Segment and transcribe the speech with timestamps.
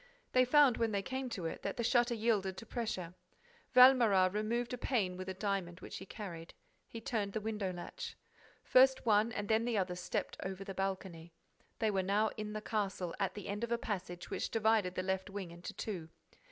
[0.31, 3.13] They found, when they came to it, that the shutter yielded to pressure.
[3.75, 6.55] Valméras removed a pane with a diamond which he carried.
[6.87, 8.17] He turned the window latch.
[8.63, 11.33] First one and then the other stepped over the balcony.
[11.77, 15.03] They were now in the castle, at the end of a passage which divided the
[15.03, 16.09] left wing into two.